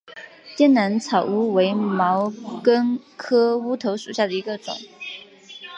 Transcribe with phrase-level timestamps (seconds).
[0.57, 2.27] 滇南草乌为毛
[2.63, 4.73] 茛科乌头属下的一个种。